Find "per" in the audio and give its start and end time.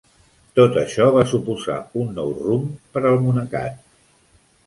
2.97-3.05